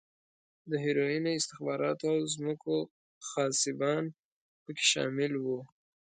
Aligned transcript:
د 0.69 0.71
هیروینو، 0.83 1.29
استخباراتو 1.39 2.05
او 2.15 2.19
ځمکو 2.35 2.75
غاصبان 3.29 4.03
په 4.63 4.69
کې 4.77 4.85
شامل 4.91 5.33
و. 5.39 5.45